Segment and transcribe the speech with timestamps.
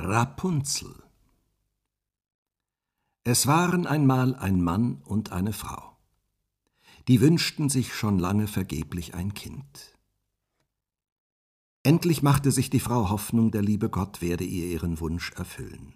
[0.00, 0.94] Rapunzel
[3.24, 5.96] Es waren einmal ein Mann und eine Frau.
[7.08, 9.98] Die wünschten sich schon lange vergeblich ein Kind.
[11.82, 15.94] Endlich machte sich die Frau Hoffnung, der liebe Gott werde ihr ihren Wunsch erfüllen.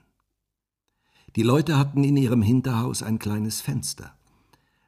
[1.37, 4.19] Die Leute hatten in ihrem Hinterhaus ein kleines Fenster.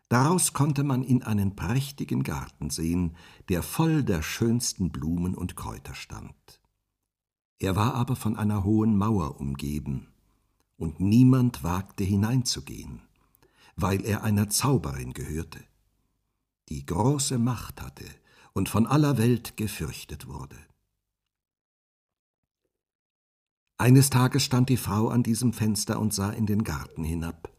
[0.09, 3.15] Daraus konnte man in einen prächtigen Garten sehen,
[3.49, 6.64] der voll der schönsten Blumen und Kräuter stand.
[7.59, 10.09] Er war aber von einer hohen Mauer umgeben,
[10.77, 13.03] und niemand wagte hineinzugehen,
[13.77, 15.61] weil er einer Zauberin gehörte,
[16.69, 18.05] die große Macht hatte
[18.53, 20.57] und von aller Welt gefürchtet wurde.
[23.79, 27.51] Eines Tages stand die Frau an diesem Fenster und sah in den Garten hinab.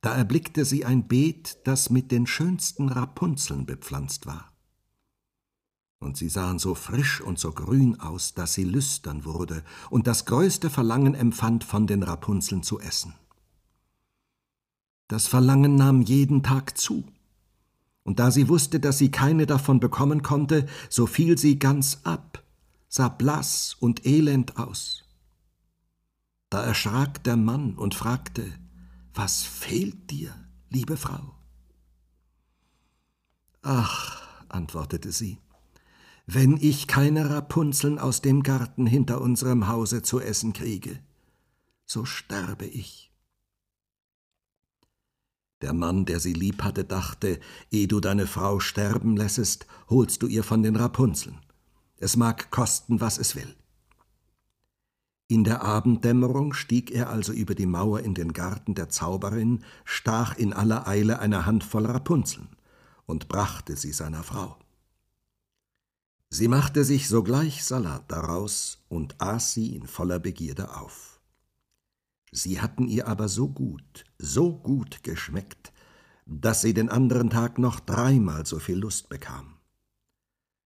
[0.00, 4.51] Da erblickte sie ein Beet, das mit den schönsten Rapunzeln bepflanzt war
[6.02, 10.26] und sie sahen so frisch und so grün aus, dass sie lüstern wurde und das
[10.26, 13.14] größte Verlangen empfand, von den Rapunzeln zu essen.
[15.08, 17.04] Das Verlangen nahm jeden Tag zu,
[18.04, 22.42] und da sie wusste, dass sie keine davon bekommen konnte, so fiel sie ganz ab,
[22.88, 25.04] sah blass und elend aus.
[26.50, 28.44] Da erschrak der Mann und fragte,
[29.14, 30.34] Was fehlt dir,
[30.68, 31.36] liebe Frau?
[33.62, 35.38] Ach, antwortete sie,
[36.26, 40.98] wenn ich keine Rapunzeln aus dem Garten hinter unserem Hause zu essen kriege,
[41.84, 43.12] so sterbe ich.
[45.62, 47.38] Der Mann, der sie lieb hatte, dachte,
[47.70, 51.38] ehe du deine Frau sterben lässest, holst du ihr von den Rapunzeln.
[51.98, 53.54] Es mag kosten, was es will.
[55.28, 60.36] In der Abenddämmerung stieg er also über die Mauer in den Garten der Zauberin, stach
[60.36, 62.48] in aller Eile eine Handvoll Rapunzeln
[63.06, 64.58] und brachte sie seiner Frau.
[66.34, 71.20] Sie machte sich sogleich Salat daraus und aß sie in voller Begierde auf.
[72.30, 75.74] Sie hatten ihr aber so gut, so gut geschmeckt,
[76.24, 79.58] dass sie den anderen Tag noch dreimal so viel Lust bekam.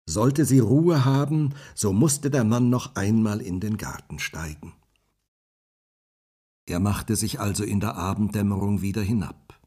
[0.05, 4.75] Sollte sie Ruhe haben, so musste der Mann noch einmal in den Garten steigen.
[6.67, 9.59] Er machte sich also in der Abenddämmerung wieder hinab.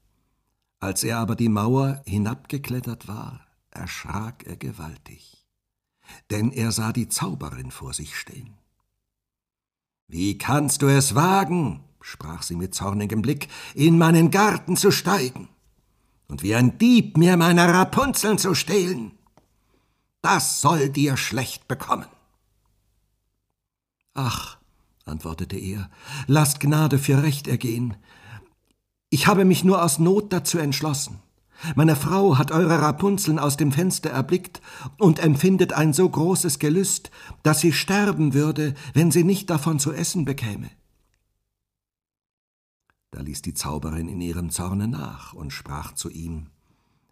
[0.80, 5.47] Als er aber die Mauer hinabgeklettert war, erschrak er gewaltig
[6.32, 8.58] denn er sah die Zauberin vor sich stehen.
[10.08, 15.50] Wie kannst du es wagen, sprach sie mit zornigem Blick, in meinen Garten zu steigen
[16.28, 19.12] und wie ein Dieb mir meine Rapunzeln zu stehlen?
[20.22, 22.08] Das soll dir schlecht bekommen.
[24.14, 24.58] Ach,
[25.06, 25.90] antwortete er,
[26.26, 27.96] lasst Gnade für Recht ergehen.
[29.10, 31.22] Ich habe mich nur aus Not dazu entschlossen.
[31.76, 34.62] Meine Frau hat eure Rapunzeln aus dem Fenster erblickt
[34.98, 37.12] und empfindet ein so großes Gelüst,
[37.44, 40.70] dass sie sterben würde, wenn sie nicht davon zu essen bekäme.
[43.12, 46.48] Da ließ die Zauberin in ihrem Zorne nach und sprach zu ihm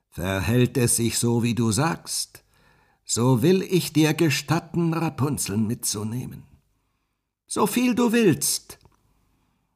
[0.09, 2.45] Verhält es sich so, wie du sagst,
[3.03, 6.43] so will ich dir gestatten, Rapunzeln mitzunehmen.
[7.47, 8.79] So viel du willst.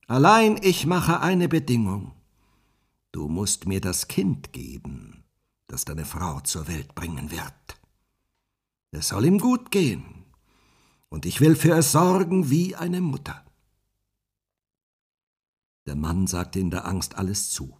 [0.08, 2.14] Allein ich mache eine Bedingung.
[3.20, 5.26] Du musst mir das Kind geben,
[5.68, 7.78] das deine Frau zur Welt bringen wird.
[8.92, 10.24] Es soll ihm gut gehen,
[11.10, 13.44] und ich will für es sorgen wie eine Mutter.
[15.86, 17.78] Der Mann sagte in der Angst alles zu.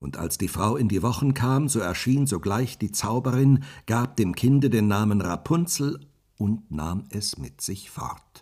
[0.00, 4.34] Und als die Frau in die Wochen kam, so erschien sogleich die Zauberin, gab dem
[4.34, 6.04] Kinde den Namen Rapunzel
[6.36, 8.41] und nahm es mit sich fort.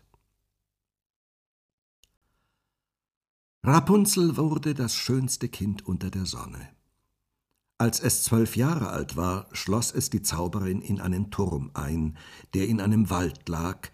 [3.62, 6.70] Rapunzel wurde das schönste Kind unter der Sonne.
[7.76, 12.16] Als es zwölf Jahre alt war, schloss es die Zauberin in einen Turm ein,
[12.54, 13.88] der in einem Wald lag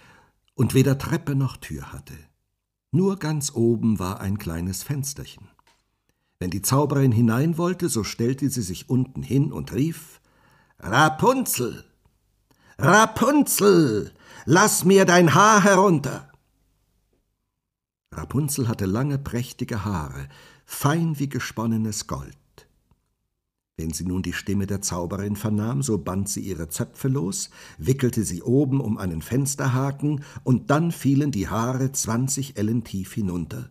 [0.54, 2.14] und weder Treppe noch Tür hatte.
[2.92, 5.48] Nur ganz oben war ein kleines Fensterchen.
[6.38, 10.20] Wenn die Zauberin hinein wollte, so stellte sie sich unten hin und rief
[10.78, 11.84] Rapunzel.
[12.78, 14.12] Rapunzel.
[14.44, 16.30] Lass mir dein Haar herunter.
[18.16, 20.28] Rapunzel hatte lange, prächtige Haare,
[20.64, 22.36] fein wie gesponnenes Gold.
[23.78, 28.24] Wenn sie nun die Stimme der Zauberin vernahm, so band sie ihre Zöpfe los, wickelte
[28.24, 33.68] sie oben um einen Fensterhaken, und dann fielen die Haare zwanzig Ellen tief hinunter,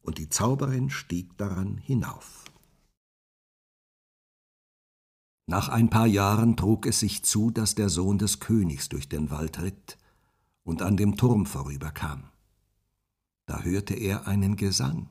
[0.00, 2.44] und die Zauberin stieg daran hinauf.
[5.46, 9.30] Nach ein paar Jahren trug es sich zu, dass der Sohn des Königs durch den
[9.30, 9.98] Wald ritt
[10.62, 12.30] und an dem Turm vorüberkam.
[13.46, 15.08] Da hörte er einen Gesang.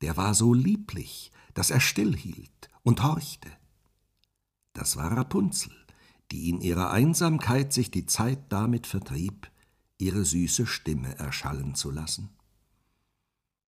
[0.00, 3.50] Der war so lieblich, dass er stillhielt und horchte.
[4.72, 5.72] Das war Rapunzel,
[6.30, 9.50] die in ihrer Einsamkeit sich die Zeit damit vertrieb,
[9.96, 12.30] ihre süße Stimme erschallen zu lassen.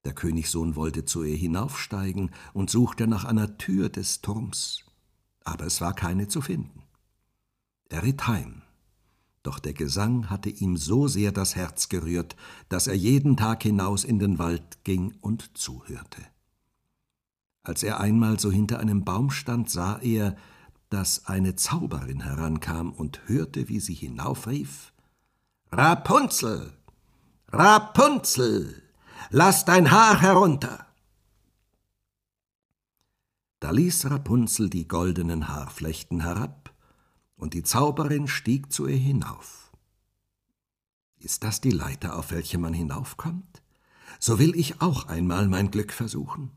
[0.05, 4.85] Der Königssohn wollte zu ihr hinaufsteigen und suchte nach einer Tür des Turms,
[5.45, 6.83] aber es war keine zu finden.
[7.89, 8.60] Er ritt heim,
[9.43, 12.37] doch der Gesang hatte ihm so sehr das Herz gerührt,
[12.69, 16.23] dass er jeden Tag hinaus in den Wald ging und zuhörte.
[17.63, 20.37] Als er einmal so hinter einem Baum stand, sah er,
[20.91, 24.93] dass eine Zauberin herankam und hörte, wie sie hinaufrief
[25.73, 26.73] Rapunzel,
[27.53, 28.83] Rapunzel,
[29.31, 30.87] lass dein Haar herunter.
[33.61, 36.60] Da ließ Rapunzel die goldenen Haarflechten herab,
[37.41, 39.73] und die Zauberin stieg zu ihr hinauf.
[41.19, 43.63] Ist das die Leiter, auf welche man hinaufkommt?
[44.19, 46.51] So will ich auch einmal mein Glück versuchen.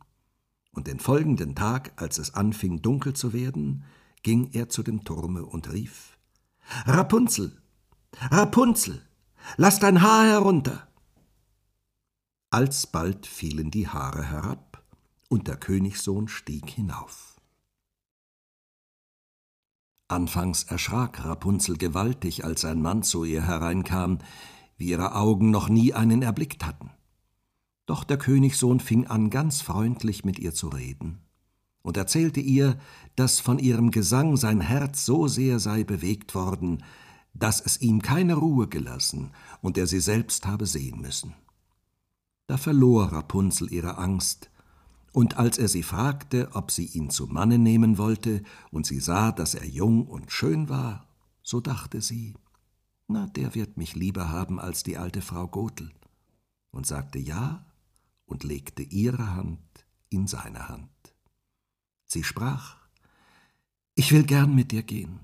[0.71, 3.83] Und den folgenden Tag, als es anfing dunkel zu werden,
[4.23, 6.17] ging er zu dem Turme und rief
[6.85, 7.61] Rapunzel,
[8.31, 9.01] Rapunzel,
[9.57, 10.87] lass dein Haar herunter.
[12.49, 14.83] Alsbald fielen die Haare herab,
[15.29, 17.32] und der Königssohn stieg hinauf.
[20.13, 24.19] Anfangs erschrak Rapunzel gewaltig, als ein Mann zu ihr hereinkam,
[24.77, 26.91] wie ihre Augen noch nie einen erblickt hatten.
[27.85, 31.19] Doch der Königssohn fing an, ganz freundlich mit ihr zu reden
[31.83, 32.79] und erzählte ihr,
[33.15, 36.81] dass von ihrem Gesang sein Herz so sehr sei bewegt worden,
[37.33, 39.31] dass es ihm keine Ruhe gelassen
[39.61, 41.33] und er sie selbst habe sehen müssen.
[42.47, 44.49] Da verlor Rapunzel ihre Angst,
[45.13, 49.31] und als er sie fragte, ob sie ihn zu Manne nehmen wollte, und sie sah,
[49.31, 51.07] dass er jung und schön war,
[51.43, 52.33] so dachte sie,
[53.07, 55.91] na, der wird mich lieber haben als die alte Frau Gotel,
[56.71, 57.63] und sagte ja
[58.25, 60.89] und legte ihre Hand in seine Hand.
[62.05, 62.77] Sie sprach,
[63.93, 65.19] ich will gern mit dir gehen,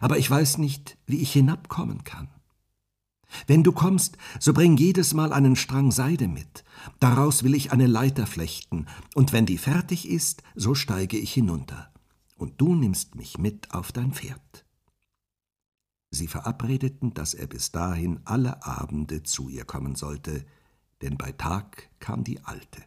[0.00, 2.28] aber ich weiß nicht, wie ich hinabkommen kann.
[3.46, 6.64] Wenn du kommst, so bring jedes Mal einen Strang Seide mit,
[7.00, 11.92] daraus will ich eine Leiter flechten, und wenn die fertig ist, so steige ich hinunter,
[12.36, 14.64] und du nimmst mich mit auf dein Pferd.
[16.10, 20.46] Sie verabredeten, dass er bis dahin alle Abende zu ihr kommen sollte,
[21.02, 22.82] denn bei Tag kam die Alte.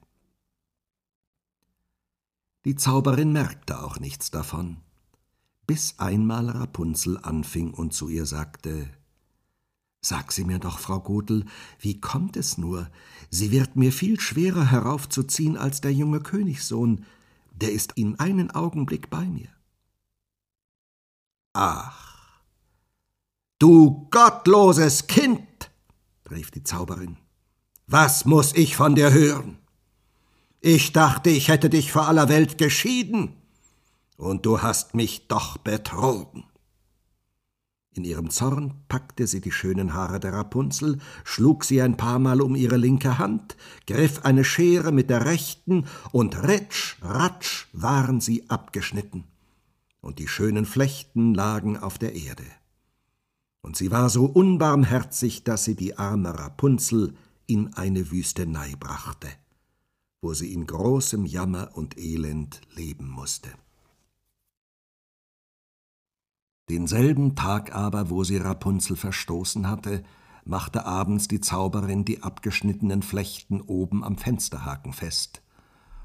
[2.65, 4.77] Die Zauberin merkte auch nichts davon,
[5.67, 8.89] bis einmal Rapunzel anfing und zu ihr sagte
[10.03, 11.45] Sag sie mir doch, Frau Gotel,
[11.79, 12.89] wie kommt es nur?
[13.29, 17.05] Sie wird mir viel schwerer heraufzuziehen als der junge Königssohn,
[17.51, 19.49] der ist in einen Augenblick bei mir.
[21.53, 22.41] Ach,
[23.59, 25.69] du gottloses Kind,
[26.31, 27.17] rief die Zauberin,
[27.85, 29.59] was muss ich von dir hören?
[30.61, 33.35] Ich dachte, ich hätte dich vor aller Welt geschieden,
[34.17, 36.45] und du hast mich doch betrogen.
[37.93, 42.41] In ihrem Zorn packte sie die schönen Haare der Rapunzel, schlug sie ein paar Mal
[42.41, 48.49] um ihre linke Hand, griff eine Schere mit der rechten, und ritsch, ratsch waren sie
[48.49, 49.25] abgeschnitten,
[49.99, 52.45] und die schönen Flechten lagen auf der Erde.
[53.61, 57.13] Und sie war so unbarmherzig, dass sie die arme Rapunzel
[57.45, 59.27] in eine Wüstenei brachte,
[60.21, 63.49] wo sie in großem Jammer und Elend leben musste.
[66.69, 70.03] Denselben Tag aber, wo sie Rapunzel verstoßen hatte,
[70.45, 75.41] machte abends die Zauberin die abgeschnittenen Flechten oben am Fensterhaken fest.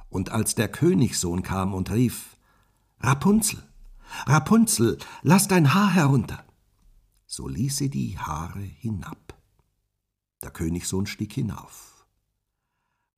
[0.08, 2.36] Und als der Königssohn kam und rief
[3.00, 3.62] Rapunzel,
[4.26, 6.44] Rapunzel, lass dein Haar herunter,
[7.26, 9.34] so ließ sie die Haare hinab.
[10.42, 12.06] Der Königssohn stieg hinauf.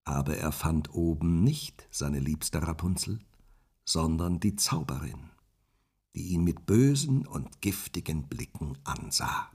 [0.05, 3.19] Aber er fand oben nicht seine liebste Rapunzel,
[3.85, 5.31] sondern die Zauberin
[6.19, 9.51] die ihn mit bösen und giftigen Blicken ansah.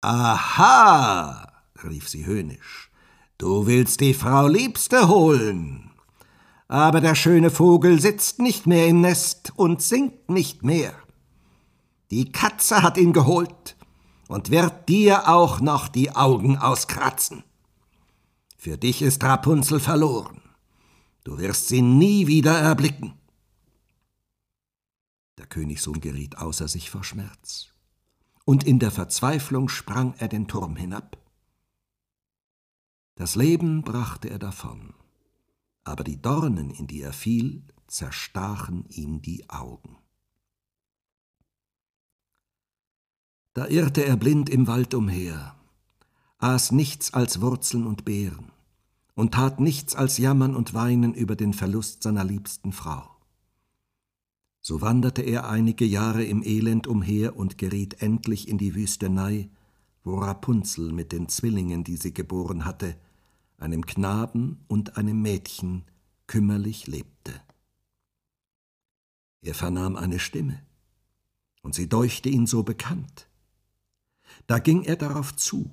[0.00, 1.46] Aha,
[1.84, 2.90] rief sie höhnisch,
[3.36, 5.90] du willst die Frau Liebste holen.
[6.68, 10.94] Aber der schöne Vogel sitzt nicht mehr im Nest und singt nicht mehr.
[12.10, 13.76] Die Katze hat ihn geholt
[14.28, 17.44] und wird dir auch noch die Augen auskratzen.
[18.56, 20.40] Für dich ist Rapunzel verloren.
[21.24, 23.18] Du wirst sie nie wieder erblicken.
[25.38, 27.68] Der Königssohn geriet außer sich vor Schmerz,
[28.44, 31.18] und in der Verzweiflung sprang er den Turm hinab.
[33.14, 34.94] Das Leben brachte er davon,
[35.84, 39.98] aber die Dornen, in die er fiel, zerstachen ihm die Augen.
[43.54, 45.54] Da irrte er blind im Wald umher,
[46.38, 48.50] aß nichts als Wurzeln und Beeren
[49.14, 53.11] und tat nichts als jammern und weinen über den Verlust seiner liebsten Frau.
[54.64, 59.50] So wanderte er einige Jahre im Elend umher und geriet endlich in die Wüstenei,
[60.04, 62.96] wo Rapunzel mit den Zwillingen, die sie geboren hatte,
[63.58, 65.82] einem Knaben und einem Mädchen,
[66.28, 67.32] kümmerlich lebte.
[69.40, 70.62] Er vernahm eine Stimme,
[71.62, 73.28] und sie deuchte ihn so bekannt.
[74.46, 75.72] Da ging er darauf zu,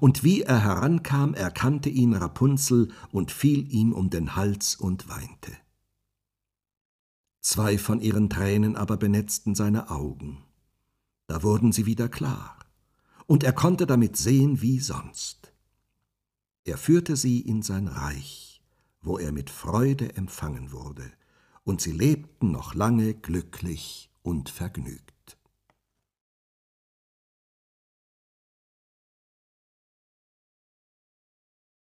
[0.00, 5.52] und wie er herankam, erkannte ihn Rapunzel und fiel ihm um den Hals und weinte.
[7.44, 10.42] Zwei von ihren Tränen aber benetzten seine Augen.
[11.26, 12.58] Da wurden sie wieder klar,
[13.26, 15.52] und er konnte damit sehen wie sonst.
[16.64, 18.62] Er führte sie in sein Reich,
[19.02, 21.04] wo er mit Freude empfangen wurde,
[21.64, 25.13] und sie lebten noch lange glücklich und vergnügt.